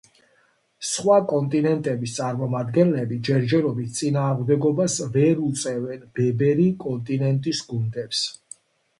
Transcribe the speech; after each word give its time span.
სხვა 0.91 1.15
კონტინენტების 1.31 2.13
წარმომადგენლები 2.19 3.17
ჯერჯერობით 3.27 3.91
წინააღმდეგობას 3.99 4.95
ვერ 5.17 5.43
უწევენ 5.49 6.07
ბებერი 6.21 6.65
კონტინენტის 6.87 7.61
გუნდებს. 7.75 8.23